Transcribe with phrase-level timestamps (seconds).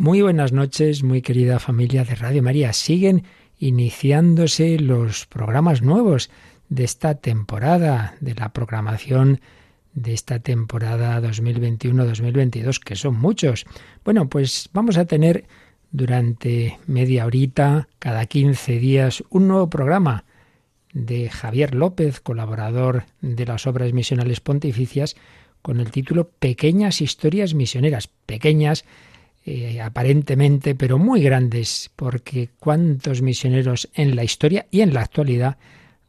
[0.00, 2.72] Muy buenas noches, muy querida familia de Radio María.
[2.72, 3.24] Siguen
[3.58, 6.30] iniciándose los programas nuevos
[6.68, 9.40] de esta temporada, de la programación
[9.94, 13.66] de esta temporada 2021-2022, que son muchos.
[14.04, 15.48] Bueno, pues vamos a tener
[15.90, 20.24] durante media horita, cada 15 días, un nuevo programa
[20.92, 25.16] de Javier López, colaborador de las obras misionales pontificias,
[25.60, 28.08] con el título Pequeñas historias misioneras.
[28.26, 28.84] Pequeñas
[29.50, 35.56] eh, aparentemente, pero muy grandes, porque cuántos misioneros en la historia y en la actualidad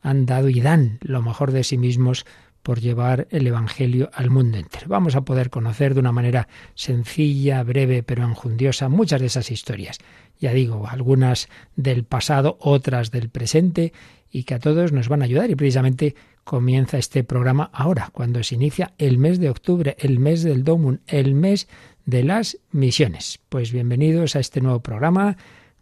[0.02, 2.26] han dado y dan lo mejor de sí mismos
[2.64, 4.88] por llevar el Evangelio al mundo entero.
[4.90, 10.00] Vamos a poder conocer de una manera sencilla, breve, pero enjundiosa muchas de esas historias.
[10.42, 13.94] Ya digo, algunas del pasado, otras del presente,
[14.32, 15.50] y que a todos nos van a ayudar.
[15.50, 20.44] Y precisamente comienza este programa ahora, cuando se inicia el mes de octubre, el mes
[20.44, 21.68] del Domun, el mes
[22.06, 23.40] de las misiones.
[23.50, 25.38] Pues bienvenidos a este nuevo programa,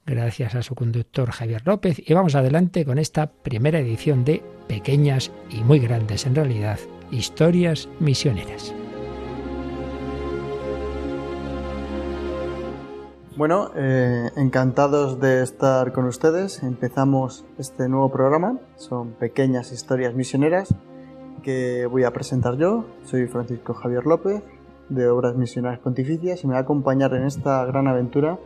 [0.06, 5.32] gracias a su conductor Javier López, y vamos adelante con esta primera edición de Pequeñas
[5.50, 6.80] y muy grandes en realidad,
[7.12, 8.74] historias misioneras.
[13.38, 16.64] Bueno, eh, encantados de estar con ustedes.
[16.64, 18.58] Empezamos este nuevo programa.
[18.78, 20.74] Son pequeñas historias misioneras
[21.44, 22.86] que voy a presentar yo.
[23.06, 24.42] Soy Francisco Javier López,
[24.90, 28.40] de Obras Misionales Pontificias y me va a acompañar en esta gran aventura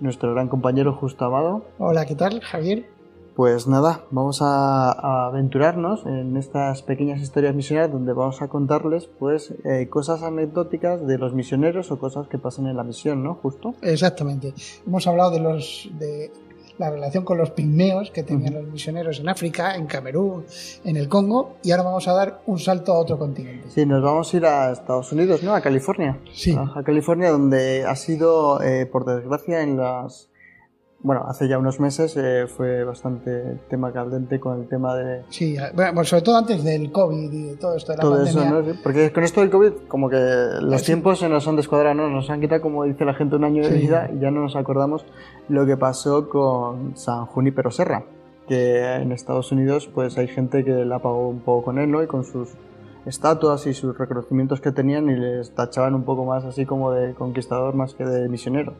[0.00, 1.66] nuestro gran compañero Justo Amado.
[1.76, 2.93] Hola, ¿qué tal, Javier?
[3.36, 9.52] Pues nada, vamos a, aventurarnos en estas pequeñas historias misioneras donde vamos a contarles pues
[9.64, 13.34] eh, cosas anecdóticas de los misioneros o cosas que pasan en la misión, ¿no?
[13.34, 13.74] Justo.
[13.82, 14.54] Exactamente.
[14.86, 16.30] Hemos hablado de los de
[16.78, 20.44] la relación con los pigmeos que tenían los misioneros en África, en Camerún,
[20.84, 23.68] en el Congo, y ahora vamos a dar un salto a otro continente.
[23.70, 25.54] Sí, nos vamos a ir a Estados Unidos, ¿no?
[25.54, 26.18] A California.
[26.32, 26.56] Sí.
[26.56, 30.28] A, California, donde ha sido, eh, por desgracia, en las
[31.04, 35.22] bueno, hace ya unos meses eh, fue bastante tema caldente con el tema de...
[35.28, 38.62] Sí, bueno, sobre todo antes del COVID y todo esto de la todo Eso, ¿no?
[38.82, 40.16] Porque con esto del COVID, como que
[40.62, 42.08] los tiempos se nos han descuadrado, ¿no?
[42.08, 44.56] Nos han quitado, como dice la gente, un año de vida y ya no nos
[44.56, 45.04] acordamos
[45.50, 48.06] lo que pasó con San Junípero Serra,
[48.48, 52.02] que en Estados Unidos pues hay gente que la pagó un poco con él, ¿no?
[52.02, 52.48] Y con sus
[53.04, 57.12] estatuas y sus reconocimientos que tenían y les tachaban un poco más así como de
[57.12, 58.72] conquistador más que de misionero.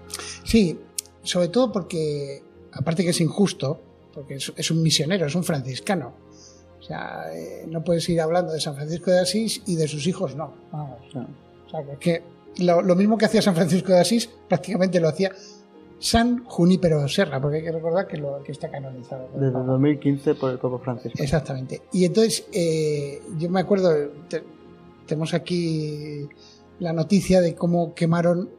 [0.42, 0.80] Sí,
[1.24, 2.42] sobre todo porque,
[2.72, 3.80] aparte que es injusto,
[4.12, 6.14] porque es, un misionero, es un franciscano.
[6.78, 10.06] O sea, eh, no puedes ir hablando de San Francisco de Asís y de sus
[10.06, 10.52] hijos no.
[10.70, 12.22] O sea, que
[12.58, 15.32] lo, mismo que hacía San Francisco de Asís, prácticamente lo hacía
[15.98, 19.28] San Junípero Serra, porque hay que recordar que, lo, que está canonizado.
[19.34, 21.20] Desde 2015 por el Papa Francisco.
[21.20, 21.82] Exactamente.
[21.92, 23.90] Y entonces, eh, yo me acuerdo,
[25.06, 26.28] tenemos aquí
[26.78, 28.50] la noticia de cómo quemaron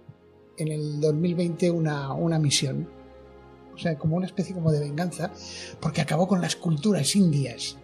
[0.57, 2.88] en el 2020 una, una misión,
[3.73, 5.31] o sea, como una especie como de venganza,
[5.79, 7.77] porque acabó con las culturas indias.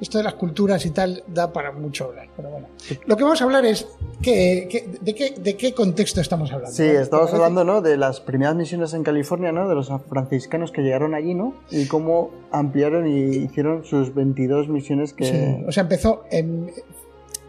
[0.00, 2.68] Esto de las culturas y tal da para mucho hablar, pero bueno.
[3.06, 3.88] Lo que vamos a hablar es
[4.22, 4.68] que,
[5.00, 6.76] de, qué, de, qué, contexto estamos hablando.
[6.76, 7.82] Sí, estamos hablando ¿no?
[7.82, 9.68] de las primeras misiones en California, ¿no?
[9.68, 11.54] de los franciscanos que llegaron allí, ¿no?
[11.70, 15.24] y cómo ampliaron y hicieron sus 22 misiones que...
[15.24, 16.70] Sí, o sea, empezó en...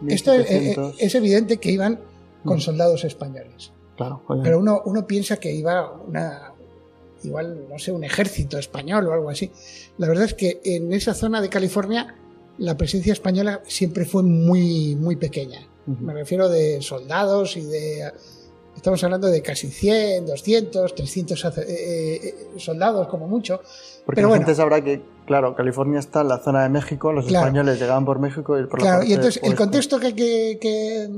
[0.08, 0.50] Esto es,
[0.98, 2.00] es, evidente que iban
[2.44, 2.60] con mm.
[2.60, 3.70] soldados españoles.
[4.42, 6.52] Pero uno, uno piensa que iba una,
[7.22, 9.50] igual, no sé, un ejército español o algo así.
[9.98, 12.16] La verdad es que en esa zona de California
[12.58, 15.66] la presencia española siempre fue muy, muy pequeña.
[15.86, 18.12] Me refiero de soldados y de...
[18.76, 21.46] Estamos hablando de casi 100, 200, 300
[22.56, 23.60] soldados como mucho.
[24.06, 27.26] Porque Pero la gente sabrá que, claro, California está en la zona de México, los
[27.26, 31.10] españoles llegaban por México y por Claro, y entonces el contexto que hay que,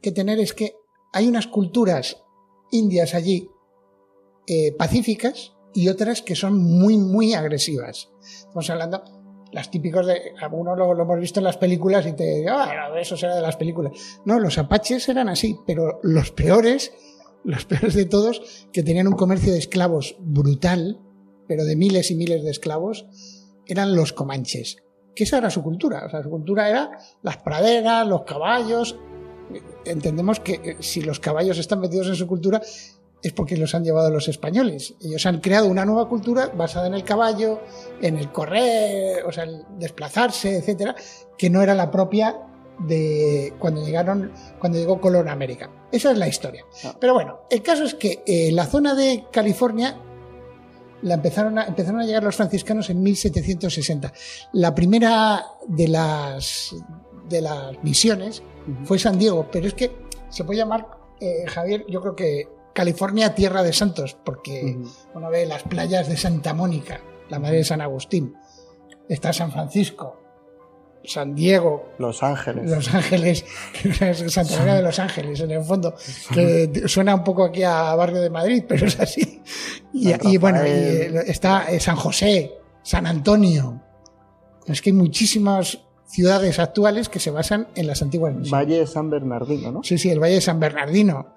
[0.00, 0.74] que tener es que
[1.12, 2.23] hay unas culturas
[2.74, 3.48] indias allí
[4.46, 8.10] eh, pacíficas y otras que son muy, muy agresivas.
[8.22, 9.02] Estamos hablando,
[9.52, 13.36] las típicas de, algunos lo, hemos visto en las películas y te ah, eso será
[13.36, 14.20] de las películas.
[14.24, 16.92] No, los apaches eran así, pero los peores,
[17.44, 21.00] los peores de todos, que tenían un comercio de esclavos brutal,
[21.46, 23.06] pero de miles y miles de esclavos,
[23.66, 24.78] eran los comanches.
[25.14, 26.04] Que esa era su cultura.
[26.06, 28.98] O sea, su cultura era las praderas, los caballos,
[29.84, 32.60] entendemos que eh, si los caballos están metidos en su cultura
[33.22, 34.94] es porque los han llevado los españoles.
[35.00, 37.62] Ellos han creado una nueva cultura basada en el caballo,
[38.02, 40.94] en el correr, o sea, el desplazarse, etcétera,
[41.38, 42.38] que no era la propia
[42.80, 45.70] de cuando llegaron, cuando llegó Colón a América.
[45.90, 46.66] Esa es la historia.
[46.84, 46.94] Ah.
[47.00, 49.96] Pero bueno, el caso es que eh, la zona de California
[51.00, 54.12] la empezaron a, empezaron a llegar los franciscanos en 1760.
[54.52, 56.74] La primera de las,
[57.28, 58.42] de las misiones
[58.84, 59.90] fue San Diego, pero es que
[60.28, 60.86] se puede llamar,
[61.20, 64.76] eh, Javier, yo creo que California tierra de santos, porque
[65.14, 68.34] uno ve las playas de Santa Mónica, la madre de San Agustín,
[69.08, 70.20] está San Francisco,
[71.04, 72.70] San Diego, Los Ángeles.
[72.70, 73.44] Los Ángeles,
[74.28, 75.94] Santa María de Los Ángeles, en el fondo,
[76.32, 79.42] que suena un poco aquí a barrio de Madrid, pero es así.
[79.92, 83.80] Y, bueno, está eh, San José, San Antonio.
[84.66, 85.78] Es que hay muchísimas
[86.14, 88.52] ciudades actuales que se basan en las antiguas misiones.
[88.52, 89.82] Valle de San Bernardino, ¿no?
[89.82, 91.34] Sí, sí, el Valle de San Bernardino.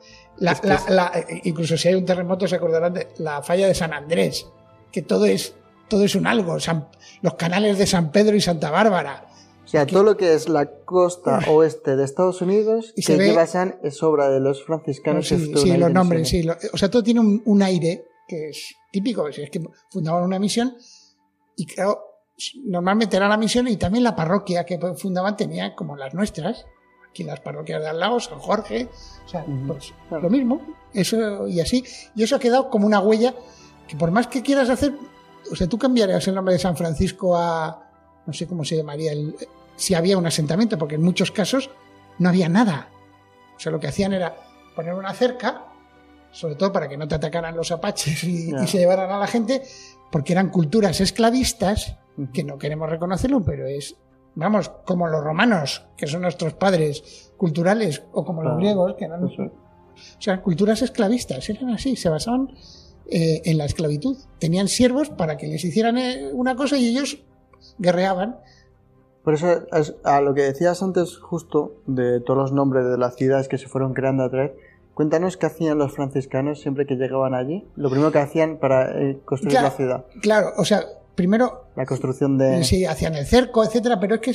[1.43, 4.47] incluso si hay un terremoto se acordarán de la falla de San Andrés,
[4.91, 5.55] que todo es,
[5.87, 6.57] todo es un algo.
[7.21, 9.27] los canales de San Pedro y Santa Bárbara
[9.67, 13.77] o sea, todo lo que es la costa oeste de Estados Unidos y que basan
[13.83, 15.27] es obra de los franciscanos.
[15.27, 16.47] Sí, sí los nombres, sí.
[16.71, 19.27] o sea, todo tiene un, aire que es típico.
[19.27, 20.73] Es que fundaban una misión
[21.57, 22.06] y claro,
[22.63, 26.65] normalmente era la misión y también la parroquia que fundaban tenía como las nuestras.
[27.09, 28.89] Aquí las parroquias de al lado, San Jorge,
[29.25, 30.61] o sea, pues lo mismo.
[30.93, 31.83] Eso y así.
[32.15, 33.33] Y eso ha quedado como una huella
[33.87, 34.93] que por más que quieras hacer,
[35.51, 37.87] o sea, tú cambiarías el nombre de San Francisco a
[38.27, 39.35] no sé cómo se llamaría, el,
[39.77, 41.71] si había un asentamiento, porque en muchos casos
[42.19, 42.89] no había nada.
[43.55, 44.35] O sea, lo que hacían era
[44.75, 45.65] poner una cerca,
[46.31, 49.63] sobre todo para que no te atacaran los apaches y, se llevaran a la gente,
[50.11, 51.97] porque eran culturas esclavistas,
[52.33, 53.95] que no queremos reconocerlo, pero es,
[54.35, 59.23] vamos, como los romanos, que son nuestros padres culturales, o como los griegos, que eran...
[59.23, 62.51] O sea, culturas esclavistas, eran así, se basaban
[63.09, 64.17] eh, en la esclavitud.
[64.39, 67.23] Tenían siervos para que les hicieran eh, una cosa y ellos
[67.79, 68.39] guerreaban.
[69.23, 69.47] Por eso,
[70.03, 73.67] a lo que decías antes justo de todos los nombres de las ciudades que se
[73.67, 74.51] fueron creando a través,
[74.97, 77.69] cuéntanos qué hacían los franciscanos siempre que llegaban allí.
[77.75, 80.05] Lo primero que hacían para eh, construir la ciudad.
[80.23, 81.69] Claro, o sea, primero...
[81.75, 82.63] La construcción de...
[82.63, 84.33] Sí, hacían el cerco, etcétera, pero es que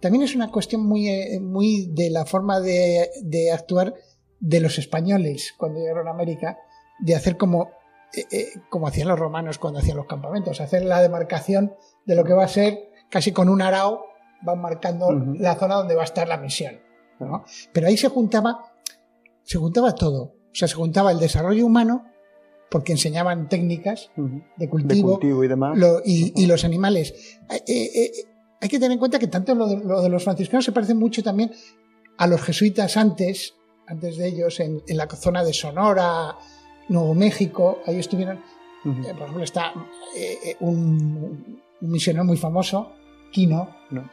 [0.00, 3.92] también es una cuestión muy, eh, muy de la forma de, de, actuar
[4.38, 6.58] de los españoles cuando llegaron a América,
[7.00, 7.70] de hacer como,
[8.16, 11.74] eh, como hacían los romanos cuando hacían los campamentos, hacer la demarcación
[12.06, 14.04] de lo que va a ser casi con un arao
[14.42, 16.78] van marcando la zona donde va a estar la misión.
[17.72, 18.73] Pero ahí se juntaba,
[19.44, 20.22] se juntaba todo.
[20.22, 22.04] O sea, se juntaba el desarrollo humano,
[22.70, 24.10] porque enseñaban técnicas
[24.56, 25.78] de, cultivo, y demás.
[26.04, 27.38] y, los animales.
[27.50, 28.10] Eh, eh, eh,
[28.60, 31.52] hay que tener en cuenta que tanto lo de, los franciscanos se parece mucho también
[32.16, 33.54] a los jesuitas antes,
[33.86, 36.36] antes de ellos, en, la zona de Sonora,
[36.88, 37.78] Nuevo México.
[37.86, 38.40] Ahí estuvieron.
[38.82, 39.72] por ejemplo, está
[40.60, 42.92] un, un misionero muy famoso,
[43.30, 43.68] Quino,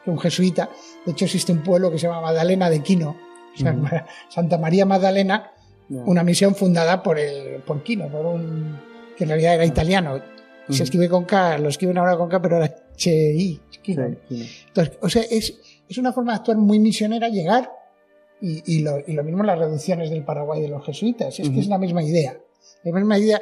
[0.05, 0.69] un jesuita.
[1.05, 3.15] De hecho, existe un pueblo que se llama Magdalena de Quino,
[4.29, 5.51] Santa María Magdalena,
[5.89, 8.79] una misión fundada por, el, por Quino, por un,
[9.17, 10.21] que en realidad era italiano.
[10.69, 14.05] Se escribe con K, lo escriben ahora con K, pero era Quino.
[14.29, 15.59] Entonces, o sea, es,
[15.89, 17.71] es una forma de actuar muy misionera, llegar,
[18.39, 21.59] y, y, lo, y lo mismo las reducciones del Paraguay de los jesuitas, es que
[21.59, 22.39] es la misma idea.
[22.83, 23.39] La misma idea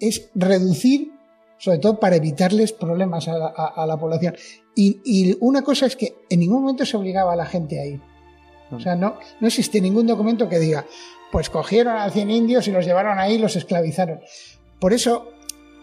[0.00, 1.12] es reducir
[1.62, 4.34] sobre todo para evitarles problemas a la, población.
[4.74, 8.00] Y, una cosa es que en ningún momento se obligaba a la gente a ir.
[8.72, 10.86] O sea, no, no existe ningún documento que diga,
[11.30, 14.20] pues cogieron a 100 indios y los llevaron ahí y los esclavizaron.
[14.78, 15.32] Por eso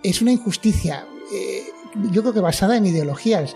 [0.04, 1.64] es una injusticia, eh,
[2.12, 3.56] yo creo que basada en ideologías.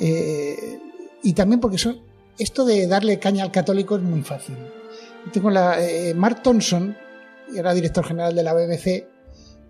[0.00, 0.80] Eh,
[1.22, 2.00] y también porque son,
[2.38, 4.56] esto de darle caña al católico es muy fácil.
[5.32, 6.96] Tengo la, eh, Mark Thompson,
[7.54, 9.06] era director general de la BBC,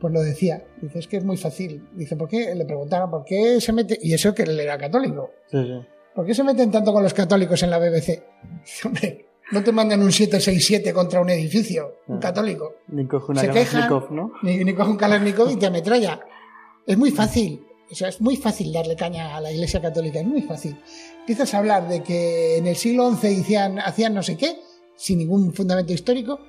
[0.00, 0.64] pues lo decía.
[0.80, 1.86] Dice, es que es muy fácil.
[1.94, 2.54] Dice, ¿por qué?
[2.54, 3.98] Le preguntaron, ¿por qué se mete?
[4.00, 5.30] Y eso que él era católico.
[5.50, 5.86] Sí, sí.
[6.14, 8.22] ¿Por qué se meten tanto con los católicos en la BBC?
[8.84, 12.20] Hombre, no te mandan un 767 contra un edificio, un ah.
[12.20, 12.76] católico.
[12.88, 14.32] Ni coge una Kalashnikov, ¿no?
[14.42, 16.20] Ni, coge un Kalashnikov y te ametralla.
[16.86, 17.66] Es muy fácil.
[17.90, 20.78] O sea, es muy fácil darle caña a la Iglesia Católica, es muy fácil.
[21.20, 24.60] Empiezas a hablar de que en el siglo XI hacían, hacían no sé qué,
[24.96, 26.40] sin ningún fundamento histórico,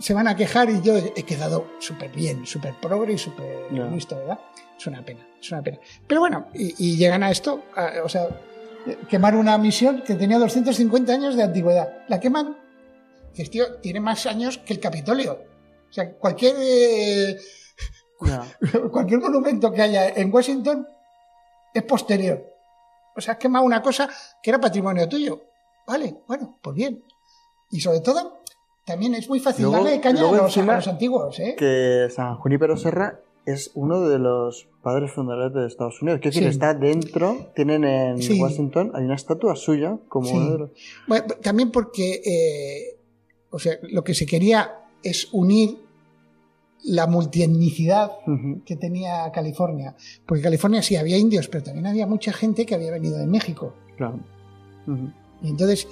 [0.00, 4.16] se van a quejar y yo he quedado súper bien, súper progre y súper listo,
[4.16, 4.40] ¿verdad?
[4.76, 5.78] Es una pena, es una pena.
[6.08, 7.62] Pero bueno, y, llegan a esto,
[8.02, 8.28] o sea,
[9.08, 12.04] quemar una misión que tenía 250 años de antigüedad.
[12.08, 12.56] La queman,
[13.34, 15.38] que tío, tiene más años que el Capitolio.
[15.88, 17.36] O sea, cualquier, eh,
[18.90, 20.86] cualquier monumento que haya en Washington
[21.72, 22.44] es posterior.
[23.16, 24.08] O sea, has quemado una cosa
[24.42, 25.42] que era patrimonio tuyo.
[25.86, 27.04] Vale, bueno, pues bien.
[27.70, 28.42] Y sobre todo,
[28.84, 31.38] también es muy fácil darle caña a los, antiguos.
[31.38, 31.54] ¿eh?
[31.56, 36.20] Que San Junípero Serra es uno de los padres fundadores de Estados Unidos.
[36.22, 40.70] Es decir, está dentro, tienen en Washington, hay una estatua suya como
[41.06, 42.98] bueno, También porque, eh,
[43.50, 45.78] o sea, lo que se quería es unir
[46.84, 48.12] la multietnicidad
[48.66, 49.94] que tenía California.
[50.26, 53.74] Porque California sí había indios, pero también había mucha gente que había venido de México.
[53.96, 54.20] Claro.
[55.42, 55.88] Y entonces,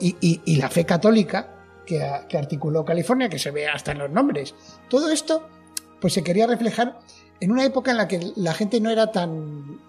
[0.00, 4.54] y la fe católica que, articuló California, que se ve hasta en los nombres.
[4.88, 5.48] Todo esto,
[6.00, 6.98] pues se quería reflejar
[7.40, 9.80] en una época en la que la gente no era tan,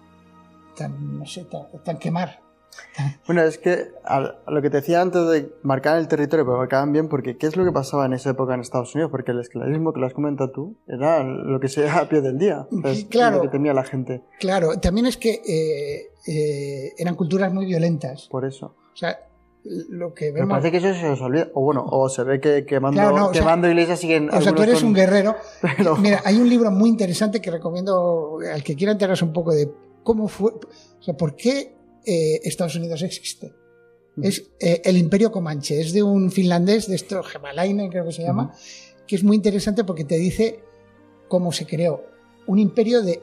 [0.76, 1.46] tan, no sé,
[1.84, 2.40] tan quemar,
[3.26, 6.92] bueno, es que a, lo que te decía antes de marcar el territorio, pero marcaban
[6.92, 9.10] bien, porque ¿qué es lo que pasaba en esa época en Estados Unidos?
[9.10, 12.38] Porque el esclavismo que lo has comentado tú era lo que se a pie del
[12.38, 12.66] día.
[13.08, 13.36] claro.
[13.36, 14.22] Lo que temía la gente.
[14.38, 18.28] Claro, también es que eh, eh, eran culturas muy violentas.
[18.30, 18.74] Por eso.
[18.92, 19.18] O sea,
[19.64, 20.48] lo que vemos...
[20.48, 21.50] Me parece que eso se os olvida.
[21.54, 24.30] O bueno, o se ve que quemando, quemando iglesias siguen.
[24.32, 25.36] O sea, tú eres un guerrero.
[26.00, 29.70] Mira, hay un libro muy interesante que recomiendo al que quiera enterarse un poco de
[30.02, 30.52] cómo fue.
[30.52, 33.54] O sea, por qué eh, Estados Unidos existe.
[34.22, 38.22] Es eh, el Imperio Comanche, es de un finlandés, de esto, Gemalainen creo que se
[38.22, 38.52] llama,
[39.06, 40.60] que es muy interesante porque te dice
[41.28, 42.04] cómo se creó.
[42.46, 43.22] Un imperio de,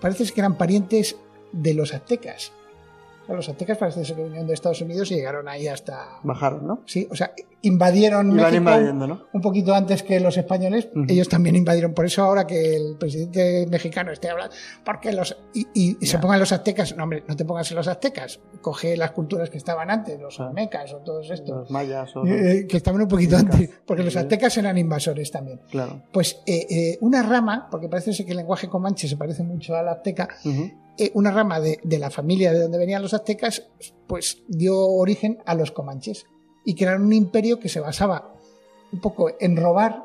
[0.00, 1.16] parece que eran parientes
[1.52, 2.52] de los aztecas
[3.34, 6.18] los aztecas parece ser que vinieron de Estados Unidos y llegaron ahí hasta...
[6.22, 6.82] Bajaron, ¿no?
[6.86, 8.70] Sí, o sea, invadieron México
[9.32, 10.88] un poquito antes que los españoles.
[11.08, 11.94] Ellos también invadieron.
[11.94, 14.54] Por eso ahora que el presidente mexicano esté hablando...
[14.84, 15.36] Porque los...
[15.54, 16.96] Y, se pongan los aztecas...
[16.96, 18.40] No, hombre, no te pongas en los aztecas.
[18.60, 21.48] Coge las culturas que estaban antes, los olmecas o todos estos.
[21.48, 22.24] Los mayas o...
[22.26, 23.70] Eh, que estaban un poquito antes.
[23.86, 25.60] Porque los aztecas eran invasores también.
[25.70, 26.02] Claro.
[26.12, 29.74] Pues eh, eh, una rama, porque parece ser que el lenguaje comanche se parece mucho
[29.74, 30.28] al azteca,
[30.98, 33.68] eh, una rama de, la familia de donde venían los aztecas,
[34.06, 36.26] pues dio origen a los comanches
[36.68, 38.34] y crearon un imperio que se basaba
[38.92, 40.04] un poco en robar,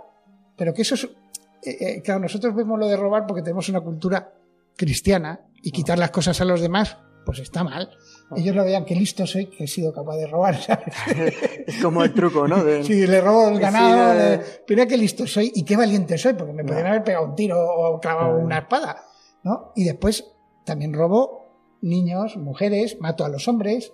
[0.56, 3.82] pero que eso es, eh, eh, claro, nosotros vemos lo de robar porque tenemos una
[3.82, 4.34] cultura
[4.78, 7.90] cristiana y quitar las cosas a los demás, pues está mal.
[8.34, 10.58] Ellos lo veían que listo soy, que he sido capaz de robar,
[11.68, 12.64] es como el truco, ¿no?
[12.82, 16.64] Sí, le robo el ganado, pero qué listo soy y qué valiente soy, porque me
[16.64, 19.04] podrían haber pegado un tiro o clavado una espada,
[19.44, 19.74] ¿no?
[19.76, 20.32] Y después
[20.64, 23.92] también robo niños, mujeres, mato a los hombres,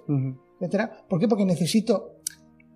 [0.60, 1.04] etcétera.
[1.10, 1.28] ¿Por qué?
[1.28, 2.19] Porque necesito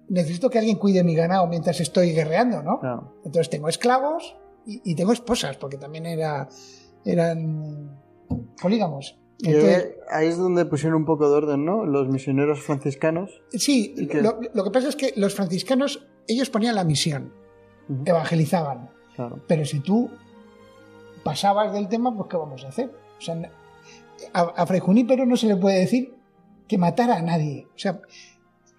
[0.09, 2.79] necesito que alguien cuide mi ganado mientras estoy guerreando, ¿no?
[3.23, 6.47] Entonces tengo esclavos y, tengo esposas, porque también era,
[7.05, 7.99] eran
[8.61, 9.17] polígamos.
[10.09, 11.85] ahí es donde pusieron un poco de orden, ¿no?
[11.85, 13.41] Los misioneros franciscanos.
[13.51, 13.95] Sí,
[14.53, 17.33] lo, que pasa es que los franciscanos, ellos ponían la misión,
[18.05, 18.89] evangelizaban.
[19.47, 20.09] Pero si tú
[21.23, 22.91] pasabas del tema, pues ¿qué vamos a hacer?
[23.17, 23.37] O sea,
[24.33, 26.15] a, Fray Junípero no se le puede decir
[26.67, 27.67] que matara a nadie.
[27.75, 28.01] O sea,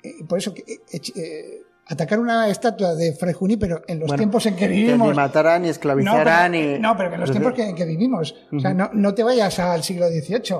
[0.04, 4.44] eh, por eso que, eh, eh, atacar una estatua de Fray Junípero en los tiempos
[4.46, 5.08] en que vivimos.
[5.08, 8.34] ni matarán, ni esclavizarán, no, pero, No, pero en los tiempos en que vivimos.
[8.52, 10.56] O sea, no, te vayas al siglo XVIII,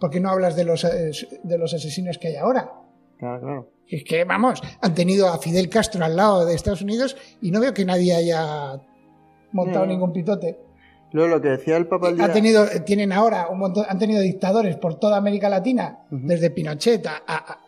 [0.00, 2.70] porque no hablas de los, de los asesinos que hay ahora.
[3.18, 3.72] Claro, claro.
[3.88, 7.60] Es que, vamos, han tenido a Fidel Castro al lado de Estados Unidos y no
[7.60, 8.80] veo que nadie haya
[9.52, 10.58] montado ningún pitote.
[11.12, 14.76] Luego lo que decía el Papa ha tenido, tienen ahora un montón, han tenido dictadores
[14.76, 17.58] por toda América Latina, desde Pinochet a,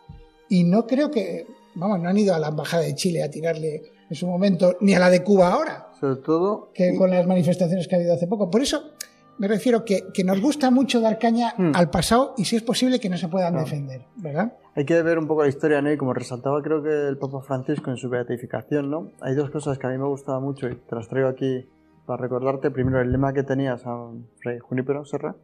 [0.49, 3.81] y no creo que, vamos, no han ido a la embajada de Chile a tirarle
[4.09, 5.87] en su momento, ni a la de Cuba ahora.
[5.99, 6.71] Sobre todo.
[6.73, 8.49] Que con las manifestaciones que ha habido hace poco.
[8.49, 8.91] Por eso
[9.37, 11.71] me refiero que, que nos gusta mucho dar caña hmm.
[11.73, 14.53] al pasado y si es posible que no se puedan defender, ¿verdad?
[14.75, 15.91] Hay que ver un poco la historia, ¿no?
[15.91, 19.11] Y como resaltaba creo que el Papa Francisco en su beatificación, ¿no?
[19.21, 21.67] Hay dos cosas que a mí me gustaba mucho y te las traigo aquí
[22.05, 25.35] para recordarte primero el lema que tenía San Fray Junípero Serra,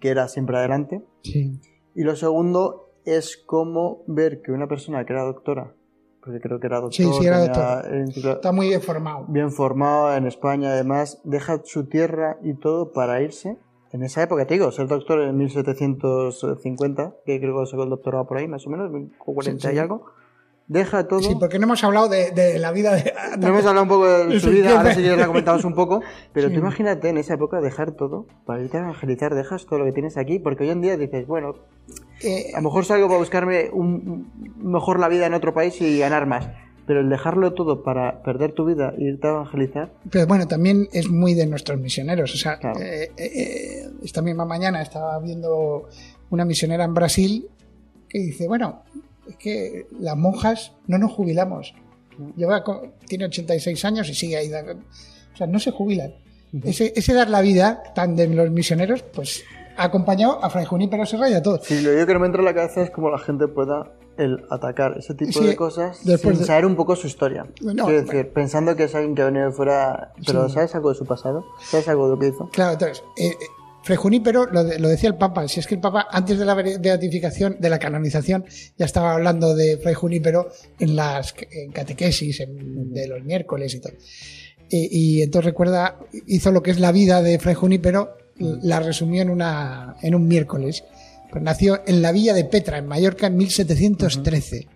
[0.00, 1.02] que era siempre adelante.
[1.22, 1.58] Sí.
[1.94, 5.74] Y lo segundo es cómo ver que una persona que era doctora,
[6.20, 8.34] porque creo que era doctor, sí, sí, era doctor.
[8.36, 9.24] está muy bien formado.
[9.28, 13.56] Bien formado en España, además, deja su tierra y todo para irse.
[13.90, 18.26] En esa época, te digo, ser doctor en 1750, que creo que sacó el doctorado
[18.26, 20.12] por ahí, más o menos, 40 y algo
[20.68, 21.20] deja todo.
[21.20, 23.12] Sí, porque no hemos hablado de, la vida de.
[23.38, 26.02] No hemos hablado un poco de su vida, ahora sí que la comentamos un poco.
[26.32, 29.84] Pero tú imagínate en esa época dejar todo para irte a evangelizar, dejas todo lo
[29.86, 31.56] que tienes aquí, porque hoy en día dices, bueno,
[32.22, 35.98] eh, a lo mejor salgo para buscarme un, mejor la vida en otro país y
[35.98, 36.48] ganar más.
[36.86, 39.92] Pero el dejarlo todo para perder tu vida e irte a evangelizar.
[40.10, 42.34] Pero bueno, también es muy de nuestros misioneros.
[42.34, 45.88] O sea, eh, eh, esta misma mañana estaba viendo
[46.30, 47.48] una misionera en Brasil
[48.08, 48.84] que dice, bueno,
[49.28, 51.74] es que las monjas no nos jubilamos.
[52.36, 52.64] Lleva,
[53.06, 54.50] tiene 86 años y sigue ahí.
[54.50, 56.14] O sea, no se jubilan.
[56.64, 59.44] Ese, ese dar la vida tan de los misioneros, pues
[59.78, 61.64] ha acompañado a Fray Junípero Serra y a todos.
[61.64, 64.44] Sí, lo que no me entra en la cabeza es cómo la gente pueda el
[64.50, 67.46] atacar ese tipo de cosas sin saber un poco su historia.
[67.62, 70.96] No, decir, pensando que es alguien que ha venido de fuera, pero ¿sabes algo de
[70.96, 71.44] su pasado?
[71.60, 72.48] ¿Sabes algo de lo que hizo?
[72.50, 73.36] Claro, entonces, eh, eh
[73.82, 76.54] Fray Junípero, lo, lo, decía el Papa, si es que el Papa antes de la
[76.54, 78.44] beatificación, de la canonización,
[78.76, 80.48] ya estaba hablando de Fray Junípero
[80.80, 81.34] en las
[81.72, 83.92] catequesis de los miércoles y todo.
[84.70, 89.30] Y, entonces recuerda, hizo lo que es la vida de Fray Junípero, la resumió en,
[89.30, 90.84] una, en un miércoles.
[91.30, 94.66] Pues nació en la villa de Petra, en Mallorca, en 1713.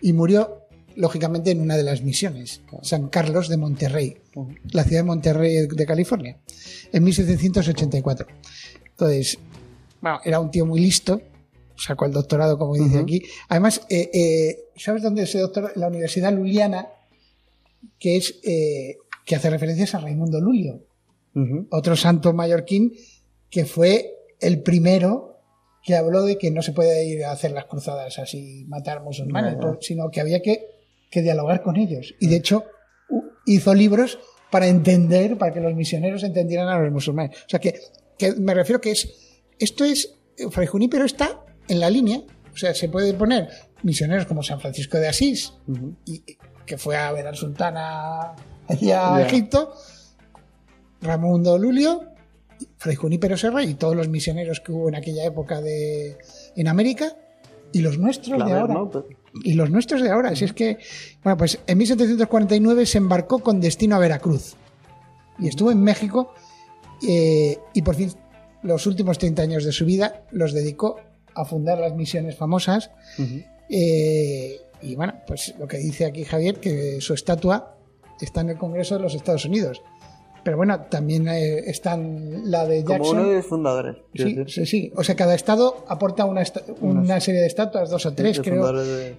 [0.00, 4.16] Y murió lógicamente, en una de las misiones, San Carlos de Monterrey,
[4.72, 6.38] la ciudad de Monterrey de California,
[6.92, 8.26] en 1784.
[8.90, 9.38] Entonces,
[10.00, 11.20] bueno, era un tío muy listo,
[11.76, 13.22] sacó el doctorado, como dice aquí.
[13.48, 15.70] Además, eh, eh, ¿sabes dónde se doctoró?
[15.76, 16.88] La Universidad Luliana,
[17.98, 20.82] que es eh, que hace referencias a Raimundo Lulio,
[21.70, 22.92] otro santo mallorquín
[23.50, 25.36] que fue el primero
[25.82, 29.56] que habló de que no se puede ir a hacer las cruzadas así, matar musulmanes,
[29.80, 30.66] sino que había que,
[31.10, 32.14] que, dialogar con ellos.
[32.18, 32.64] Y de hecho
[33.46, 34.18] hizo libros
[34.50, 37.36] para entender, para que los misioneros entendieran a los musulmanes.
[37.46, 37.78] O sea que,
[38.18, 39.08] que me refiero que es,
[39.58, 40.16] esto es,
[40.50, 42.20] Fray Junípero está en la línea,
[42.52, 43.48] o sea, se puede poner
[43.82, 45.52] misioneros como San Francisco de Asís,
[46.04, 46.22] y,
[46.64, 48.34] que fue a ver al sultán a,
[48.66, 49.72] a Egipto,
[51.00, 52.04] Ramundo Lulio,
[52.78, 56.18] Fray Junípero Serra y todos los misioneros que hubo en aquella época de,
[56.56, 57.16] en América,
[57.72, 58.88] y los nuestros de ahora.
[59.44, 60.34] Y los nuestros de ahora.
[60.34, 60.78] Si es que,
[61.22, 64.54] bueno, pues en 1749 se embarcó con destino a Veracruz.
[65.38, 66.32] Y estuvo en México
[67.06, 68.10] eh, y por fin
[68.62, 70.98] los últimos 30 años de su vida los dedicó
[71.34, 72.90] a fundar las misiones famosas.
[73.68, 77.76] Eh, y bueno, pues lo que dice aquí Javier, que su estatua
[78.20, 79.82] está en el Congreso de los Estados Unidos.
[80.46, 82.98] Pero bueno, también eh, están la de Jackson.
[82.98, 83.96] Como uno de los fundadores.
[84.14, 86.44] Sí, sí, sí, O sea, cada estado aporta una,
[86.82, 88.64] una serie de estatuas, dos o tres, creo.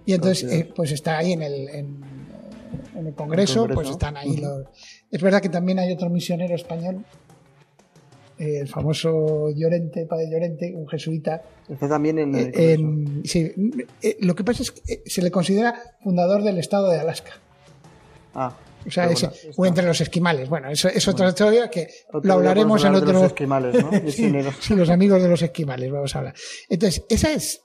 [0.06, 1.98] y entonces, eh, pues está ahí en el, en,
[2.96, 4.68] el, Congreso, pues están ahí los.
[5.12, 7.04] Es verdad que también hay otro misionero español
[8.40, 11.42] eh, el famoso Llorente, padre Llorente, un jesuita.
[11.68, 13.52] Está también en, el sí,
[14.22, 17.34] lo que pasa es que se le considera fundador del estado de Alaska.
[18.34, 18.56] Ah.
[18.88, 19.10] O sea,
[19.56, 20.48] o entre los esquimales.
[20.50, 21.88] Bueno, eso es otra historia que
[22.24, 23.14] lo hablaremos en otro.
[23.14, 23.92] Los esquimales, ¿no?
[24.60, 26.36] sí, los amigos de los esquimales, vamos a hablar.
[26.70, 27.62] Entonces, esa es.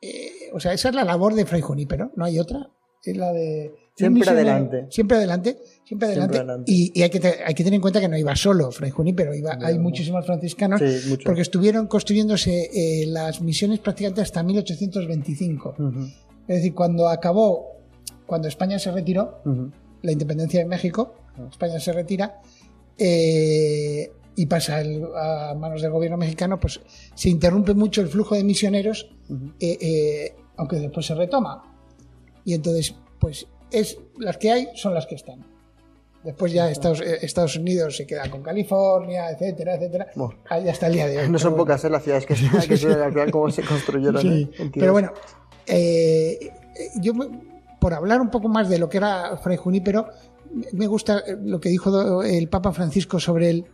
[0.00, 2.70] Eh, o sea, esa es la labor de Fray Junípero, ¿no hay otra?
[3.02, 3.72] Es la de.
[3.94, 4.86] Siempre adelante.
[4.90, 6.64] Siempre adelante, siempre adelante.
[6.66, 9.56] Y, hay, que hay que tener en cuenta que no iba solo Fray Junípero, iba,
[9.62, 10.82] hay muchísimos franciscanos,
[11.24, 15.76] porque estuvieron construyéndose eh, las misiones prácticamente hasta 1825.
[16.46, 17.78] Es decir, cuando acabó,
[18.26, 19.40] cuando España se retiró,
[20.06, 21.14] la independencia de México.
[21.50, 22.40] España se retira
[22.96, 26.80] eh, y pasa a manos del gobierno mexicano, pues
[27.14, 29.10] se interrumpe mucho el flujo de misioneros,
[29.60, 31.62] eh, eh, aunque después se retoma.
[32.44, 35.44] Y entonces, pues es las que hay son las que están.
[36.22, 40.08] Después ya Estados, Unidos se queda con California, etcétera, etcétera.
[40.48, 41.28] Ahí hasta el día de hoy.
[41.28, 42.34] No son pocas las ciudades que,
[42.68, 44.22] que se, cómo se construyeron.
[44.22, 45.12] Sí, pero bueno,
[46.96, 47.12] yo
[47.80, 50.08] por hablar un poco más de lo que era Fray Junípero,
[50.72, 53.66] me gusta lo que dijo el Papa Francisco sobre él,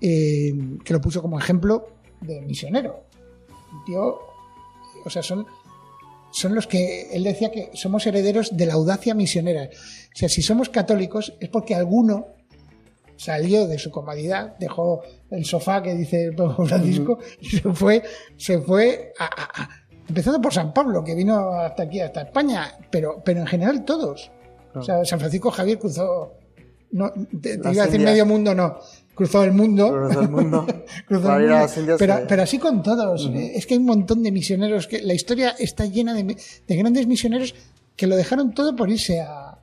[0.00, 0.52] eh,
[0.84, 1.88] que lo puso como ejemplo
[2.20, 3.04] de misionero.
[3.86, 4.18] tío,
[5.04, 5.46] o sea, son,
[6.30, 9.64] son los que él decía que somos herederos de la audacia misionera.
[9.64, 12.26] O sea, si somos católicos es porque alguno
[13.16, 18.02] salió de su comodidad, dejó el sofá que dice el Papa Francisco y se fue,
[18.36, 19.68] se fue a
[20.08, 24.30] empezando por San Pablo, que vino hasta aquí, hasta España, pero, pero en general todos.
[24.74, 26.34] O sea, San Francisco Javier cruzó,
[26.92, 28.78] no, te, iba a decir medio mundo, no,
[29.14, 29.90] cruzó el mundo.
[29.90, 30.66] Cruzó el mundo.
[32.28, 33.30] pero, así con todos.
[33.34, 37.06] Es que hay un montón de misioneros, que la historia está llena de, de grandes
[37.06, 37.54] misioneros
[37.96, 39.58] que lo dejaron todo por irse a,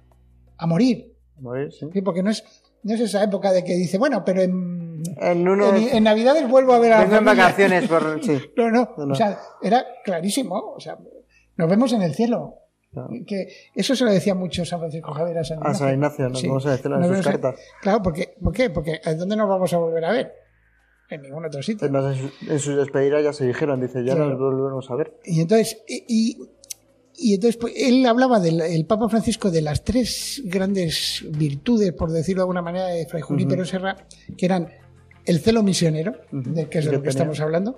[0.57, 1.13] a morir.
[1.39, 2.01] Morir, sí.
[2.01, 2.43] Porque no es,
[2.83, 4.84] no es esa época de que dice, bueno, pero en,
[5.17, 8.05] en, Navidades vuelvo a ver a Vengo en vacaciones por...
[8.23, 8.39] Sí.
[8.55, 10.97] no, no, o sea, era clarísimo, o sea,
[11.57, 12.55] nos vemos en el cielo.
[13.27, 15.75] Que eso se lo decía mucho San Francisco Javier a San Ignacio.
[15.75, 17.55] A San Ignacio, no vamos a decirlo en sus cartas.
[17.81, 18.69] Claro, porque, ¿por qué?
[18.69, 20.33] Porque ¿a dónde nos vamos a volver a ver?
[21.09, 21.87] En ningún otro sitio.
[21.87, 25.13] en, sus despedidas ya se dijeron, dice, ya nos volvemos a ver.
[25.25, 26.37] Y entonces, y,
[27.17, 32.11] y entonces pues, él hablaba del el Papa Francisco de las tres grandes virtudes, por
[32.11, 33.95] decirlo de alguna manera, de Fray Junípero Serra,
[34.37, 34.69] que eran
[35.25, 37.77] el celo misionero, de que es de lo que estamos hablando,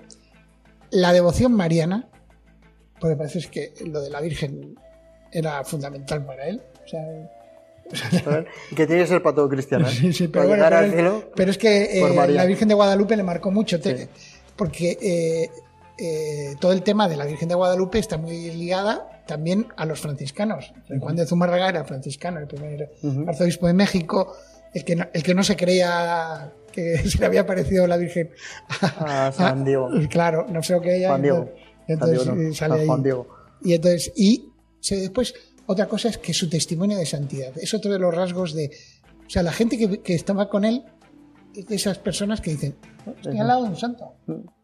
[0.90, 2.08] la devoción mariana,
[3.00, 4.78] porque parece que lo de la Virgen
[5.32, 6.62] era fundamental para él.
[6.84, 7.00] O sea,
[8.76, 9.86] que tiene que ser para todo cristiano.
[9.86, 9.90] ¿eh?
[9.92, 10.48] Sí, sí, pero,
[11.34, 13.78] pero, es que eh, la Virgen de Guadalupe le marcó mucho,
[14.56, 15.50] porque
[15.98, 20.00] eh, todo el tema de la Virgen de Guadalupe está muy ligada también a los
[20.00, 20.72] franciscanos.
[21.00, 22.90] Juan de Zumárraga era franciscano, el primer
[23.26, 24.34] arzobispo de México,
[24.74, 28.30] el que, no, el que no se creía que se le había parecido la Virgen
[28.80, 29.90] a San Diego.
[30.10, 31.08] claro, no sé que ella.
[31.08, 31.50] Juan Diego.
[31.86, 33.28] Entonces sale Juan Diego.
[33.62, 34.52] Y entonces, y
[34.90, 35.34] después,
[35.66, 38.70] otra cosa es que su testimonio de santidad es otro de los rasgos de.
[39.26, 40.84] O sea, la gente que, estaba con él,
[41.68, 42.76] esas personas que dicen,
[43.16, 44.14] estoy al lado de un santo.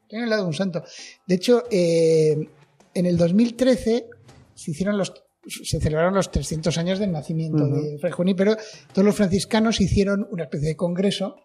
[0.02, 0.84] Estoy al lado de un santo.
[1.26, 2.48] De hecho, eh,
[2.94, 4.08] en el 2013
[4.54, 5.12] se hicieron los
[5.46, 8.56] se celebraron los 300 años del nacimiento de Fray Junípero.
[8.92, 11.36] Todos los franciscanos hicieron una especie de congreso,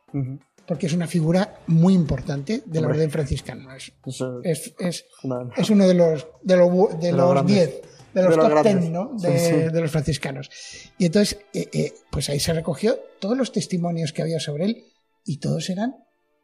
[0.69, 3.75] porque es una figura muy importante de la orden franciscana.
[3.75, 3.91] Es,
[4.77, 7.82] es, uno de los, de los, de los 10
[8.13, 9.12] de los, top ten, ¿no?
[9.17, 10.51] de, los franciscanos.
[10.99, 14.86] Y entonces, eh, eh, pues ahí se recogió todos los testimonios que había sobre él
[15.25, 15.95] y todos eran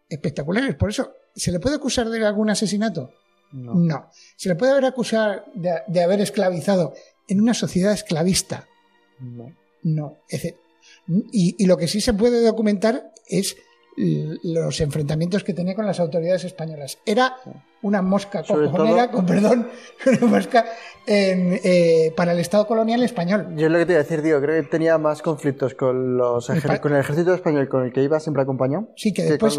[0.10, 0.74] espectaculares.
[0.74, 3.12] Por eso, ¿se le puede acusar de algún asesinato?
[3.52, 4.10] No.
[4.38, 6.96] ¿Se le puede haber acusado de, haber esclavizado
[7.28, 8.68] en una sociedad esclavista?
[9.20, 9.56] No.
[9.84, 10.18] No.
[11.32, 13.56] y, y, lo que sí se puede documentar es
[13.98, 16.98] los enfrentamientos que tenía con las autoridades españolas.
[17.06, 17.38] Era
[17.82, 19.70] una mosca cojonera, con perdón,
[20.06, 20.66] una mosca
[21.08, 23.56] eh, para el Estado colonial español.
[23.56, 26.18] Yo es lo que te iba a decir, digo, creo que tenía más conflictos con,
[26.18, 26.48] los
[26.82, 28.90] con el ejército español con el que iba siempre acompañado.
[28.96, 29.58] Sí, que, después,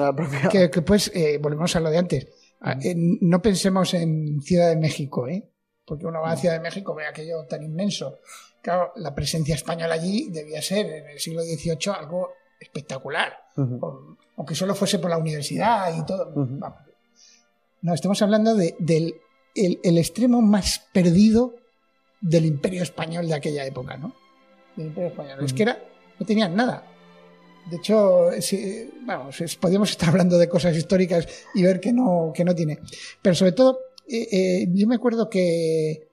[0.51, 2.29] que, pues, eh, volvemos a lo de antes.
[2.61, 5.51] Ah, no pensemos en Ciudad de México, ¿eh?
[5.87, 8.19] porque uno va a Ciudad de México, ve aquello tan inmenso.
[8.61, 13.33] Claro, la presencia española allí debía ser en el siglo XVIII algo espectacular
[14.37, 16.33] aunque solo fuese por la universidad y todo.
[17.83, 19.15] No, estamos hablando del
[19.55, 21.55] el, extremo más perdido
[22.21, 24.15] del imperio español de aquella época, ¿no?
[24.77, 25.45] Del imperio español.
[25.45, 25.79] Es que era,
[26.19, 26.85] no tenían nada.
[27.71, 32.45] De hecho, si, vamos, podríamos estar hablando de cosas históricas y ver que no, que
[32.45, 32.79] no tiene.
[33.21, 36.09] Pero sobre todo, eh, eh, yo me acuerdo que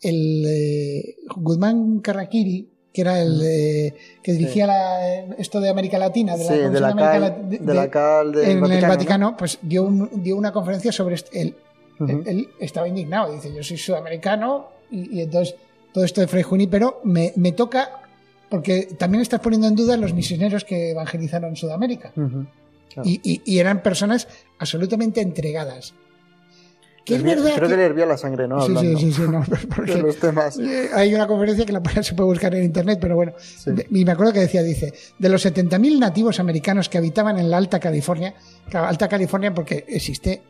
[0.00, 6.50] el eh, Guzmán Carraquiri, que era el que dirigía esto de América Latina, de la,
[6.50, 11.54] sí, de la, cal, de, en el Vaticano, pues dio, dio una conferencia sobre él.
[12.00, 15.56] él, estaba indignado, dice, yo soy sudamericano y, entonces
[15.92, 18.00] todo esto de Fray Junípero me, me toca
[18.48, 22.14] porque también estás poniendo en duda los misioneros que evangelizaron Sudamérica.
[23.04, 24.26] y, y, eran personas
[24.58, 25.92] absolutamente entregadas
[27.06, 28.60] creo que, le hervía la sangre, ¿no?
[28.60, 29.44] Sí, sí, sí, sí, no,
[29.76, 30.58] porque los temas.
[30.66, 33.32] Eh, hay una conferencia que la se puede buscar en internet, pero bueno.
[33.90, 37.56] Y me acuerdo que decía, dice, de los 70.000 nativos americanos que habitaban en la
[37.56, 38.34] Alta California,
[38.72, 40.42] Alta California porque existe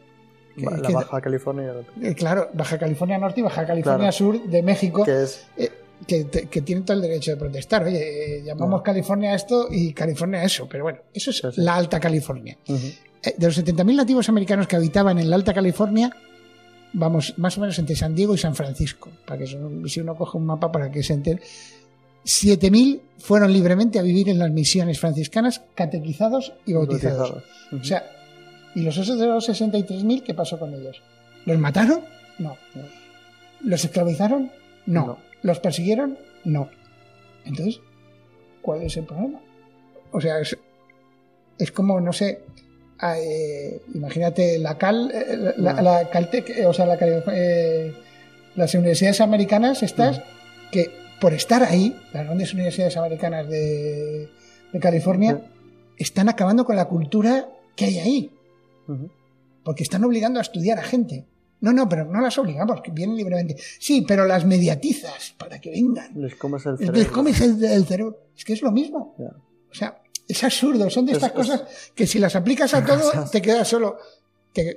[0.57, 1.75] la Baja California.
[2.01, 5.05] Eh, claro, Baja California Norte y Baja California Sur de México.
[5.05, 5.47] Que es.
[5.57, 5.71] Eh,
[6.07, 6.25] que,
[6.62, 7.85] tienen todo el derecho de protestar.
[7.85, 12.01] Oye, llamamos California a esto y California a eso, pero bueno, eso es la Alta
[12.01, 12.57] California.
[12.66, 16.11] de los 70.000 nativos americanos que habitaban en la Alta California,
[16.97, 20.39] vamos, más o menos entre San Diego y San Francisco, para que si uno coge
[20.39, 21.43] un mapa para que se entere.
[22.25, 27.45] 7.000 fueron libremente a vivir en las misiones franciscanas, catequizados y bautizados.
[27.71, 28.05] O sea,
[28.75, 31.03] ¿y los otros de los 63.000 qué pasó con ellos?
[31.45, 32.01] ¿Los mataron?
[32.39, 32.57] No.
[33.61, 34.51] ¿Los esclavizaron?
[34.87, 35.19] No.
[35.43, 36.19] ¿Los persiguieron?
[36.45, 36.71] No.
[37.45, 37.81] Entonces,
[38.63, 39.39] ¿cuál es el problema?
[40.11, 40.57] O sea, es,
[41.59, 42.41] es como, no sé,
[43.03, 50.23] eh, imagínate la Cal, eh, la, Caltech, eh, o sea, las universidades americanas estas,
[50.71, 54.31] que por estar ahí, las grandes universidades americanas de,
[54.81, 55.41] California,
[55.97, 58.31] están acabando con la cultura que hay ahí.
[59.65, 61.25] Porque están obligando a estudiar a gente.
[61.63, 63.57] No, no, pero no las obligamos, que vienen libremente.
[63.79, 66.13] Sí, pero las mediatizas para que vengan.
[66.15, 66.99] Les comes el cerebro.
[66.99, 68.19] Les comes el, cerebro.
[68.37, 69.17] Es que es lo mismo.
[69.71, 71.62] O sea, es absurdo, son de estas cosas
[71.95, 73.99] que si las aplicas a todo te quedas solo.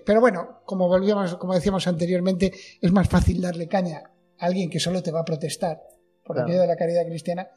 [0.05, 4.03] pero bueno, como volvíamos, como decíamos anteriormente, es más fácil darle caña
[4.37, 5.81] a alguien que solo te va a protestar
[6.23, 7.49] por el medio de la caridad cristiana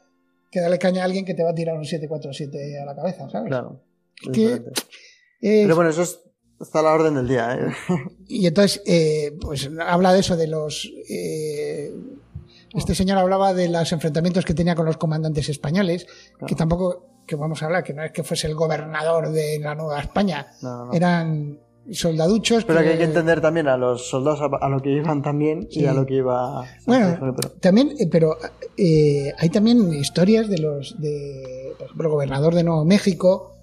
[0.49, 3.27] que darle caña a alguien que te va a tirar un 747 a la cabeza,
[3.29, 3.49] ¿sabes?
[3.49, 3.81] Claro.
[5.41, 6.03] pero bueno, eso
[6.61, 7.55] está a la orden del día.
[7.55, 7.73] ¿eh?
[8.27, 10.91] Y entonces, eh, pues habla de eso, de los.
[11.09, 11.93] Eh,
[12.73, 16.07] este señor hablaba de los enfrentamientos que tenía con los comandantes españoles,
[16.47, 19.75] que tampoco que vamos a hablar, que no es que fuese el gobernador de la
[19.75, 20.47] Nueva España,
[20.91, 21.59] eran
[21.91, 22.65] soldaduchos.
[22.65, 22.89] Pero que...
[22.89, 26.05] hay que entender también a los soldados a, lo que iban también y a lo
[26.05, 26.65] que iba.
[26.85, 28.37] Bueno, también, eh, pero
[28.77, 33.57] eh, hay también historias de los, de, por ejemplo, el gobernador de Nuevo México,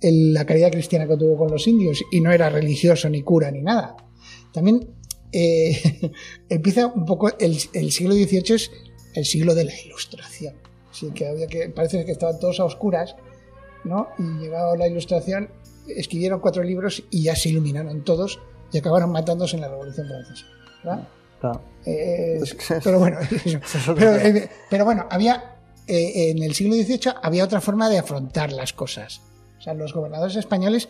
[0.00, 3.62] la caridad cristiana que tuvo con los indios y no era religioso ni cura ni
[3.62, 3.96] nada.
[4.52, 4.88] También
[5.32, 6.10] eh,
[6.48, 8.70] empieza un poco el, el siglo XVIII es
[9.14, 11.68] el siglo de la Ilustración Sí, que había que.
[11.68, 13.16] Parece que estaban todos a oscuras,
[13.84, 14.08] ¿no?
[14.18, 15.50] Y llegado la ilustración,
[15.88, 18.40] escribieron cuatro libros y ya se iluminaron todos
[18.72, 20.46] y acabaron matándose en la Revolución Francesa.
[20.84, 21.08] ¿verdad?
[21.86, 22.40] Eh,
[22.84, 25.56] pero bueno, eh, pero, bueno, había.
[25.86, 29.22] Eh, en el siglo XVIII había otra forma de afrontar las cosas.
[29.58, 30.88] O sea, los gobernadores españoles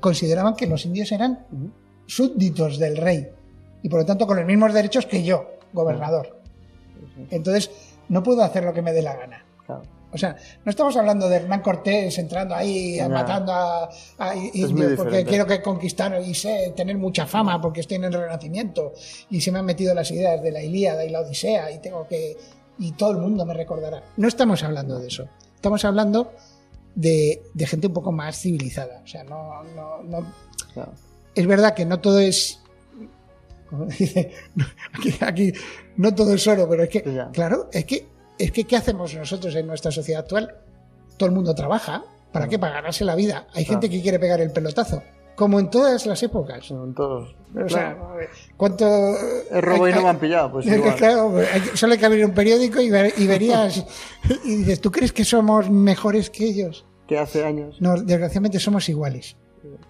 [0.00, 1.46] consideraban que los indios eran
[2.06, 3.28] súbditos del rey
[3.82, 6.38] y por lo tanto con los mismos derechos que yo, gobernador.
[7.30, 7.70] Entonces,
[8.08, 9.44] no puedo hacer lo que me dé la gana.
[10.14, 13.88] O sea, no estamos hablando de Hernán Cortés entrando ahí, matando a,
[14.52, 18.92] indios porque quiero que conquistar y sé, tener mucha fama porque estoy en el Renacimiento
[19.30, 22.06] y se me han metido las ideas de la Ilíada y la Odisea y tengo
[22.06, 22.36] que
[22.78, 24.02] y todo el mundo me recordará.
[24.16, 25.28] No estamos hablando de eso.
[25.54, 26.32] Estamos hablando
[26.94, 29.00] de, gente un poco más civilizada.
[29.04, 29.62] O sea, no,
[30.04, 30.26] no,
[31.34, 32.61] es verdad que no todo es
[34.92, 35.52] aquí, aquí,
[35.96, 38.06] no todo es oro, pero es que, claro, es que,
[38.38, 40.56] es que, ¿qué hacemos nosotros en nuestra sociedad actual?
[41.16, 42.04] Todo el mundo trabaja.
[42.32, 42.58] ¿Para qué?
[42.58, 43.46] Para ganarse la vida.
[43.52, 45.02] Hay gente que quiere pegar el pelotazo.
[45.36, 46.70] Como en todas las épocas.
[46.70, 47.34] En todos.
[47.54, 47.96] O sea,
[48.56, 48.86] ¿cuánto.
[49.50, 50.66] El robo y no me han pillado, pues.
[50.96, 51.34] Claro,
[51.74, 53.84] solo hay que abrir un periódico y, y verías.
[54.44, 56.86] y dices, ¿tú crees que somos mejores que ellos?
[57.06, 57.76] Que hace años.
[57.80, 59.36] No, desgraciadamente somos iguales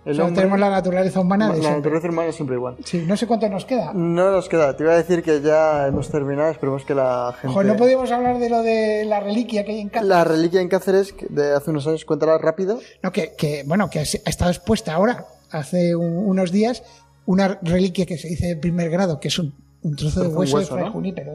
[0.04, 1.52] tenemos la naturaleza humana.
[1.52, 2.76] De la naturaleza humana es siempre igual.
[2.84, 3.92] Sí, no sé cuánto nos queda.
[3.92, 4.76] No nos queda.
[4.76, 6.50] Te iba a decir que ya hemos terminado.
[6.50, 7.48] Esperemos que la gente.
[7.48, 10.08] Ojo, no podíamos hablar de lo de la reliquia que hay en Cáceres.
[10.08, 12.80] La reliquia en Cáceres de hace unos años, cuéntala rápido.
[13.02, 16.82] No, que, que bueno, que ha estado expuesta ahora, hace unos días,
[17.26, 19.54] una reliquia que se dice de primer grado, que es un,
[19.96, 21.32] trozo de hueso, de Fray Junípero,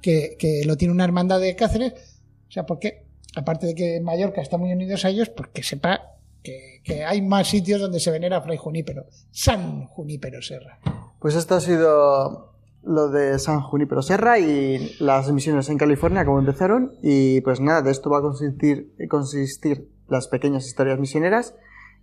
[0.00, 1.92] que, que lo tiene una hermandad de Cáceres.
[2.48, 7.04] O sea, porque, aparte de que Mallorca está muy unidos a ellos, porque sepa que,
[7.04, 10.78] hay más sitios donde se venera a Fray Junípero, San Junípero Serra.
[11.18, 12.52] Pues esto ha sido
[12.82, 16.94] lo de San Junípero Serra y las misiones en California, como empezaron.
[17.02, 21.54] Y pues nada, de esto va a consistir, consistir las pequeñas historias misioneras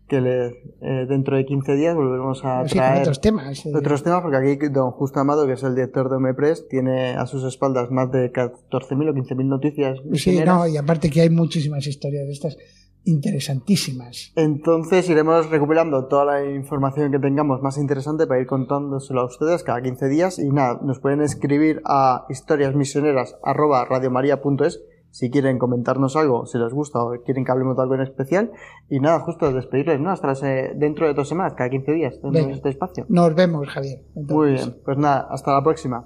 [0.10, 3.65] que eh, dentro de 15 días volveremos a traer otros temas.
[3.65, 7.25] Otros temas, porque aquí don Justo Amado, que es el director de Omepress, tiene a
[7.28, 9.99] sus espaldas más de 14.000 o 15.000 noticias.
[10.15, 12.58] Sí, no, y aparte que hay muchísimas historias de estas
[13.04, 14.32] interesantísimas.
[14.36, 19.64] Entonces iremos recopilando toda la información que tengamos más interesante para ir contándoselo a ustedes
[19.64, 26.60] cada 15 días y nada, nos pueden escribir a historiasmisioneras@radiomaria.es si quieren comentarnos algo, si
[26.60, 28.52] les gusta o quieren que hablemos de algo en especial
[28.90, 30.12] y nada, justo despedirles, ¿no?
[30.12, 30.36] Hasta
[30.76, 33.08] dentro de dos semanas, cada 15 días, dentro de este espacio.
[33.10, 34.04] Nos vemos, Javier.
[34.14, 36.06] Muy bien, pues nada, hasta la próxima.